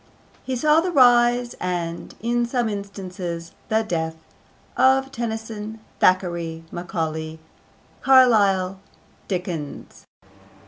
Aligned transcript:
He 0.43 0.55
saw 0.55 0.81
the 0.81 0.89
rise, 0.91 1.53
and, 1.59 2.15
in 2.21 2.43
some 2.47 2.67
instances, 2.69 3.51
the 3.69 3.83
death, 3.83 4.15
of 4.75 5.11
Tennyson, 5.11 5.79
Thackeray, 5.99 6.63
Macaulay, 6.71 7.37
Carlyle, 8.01 8.79
Dickens. 9.27 10.07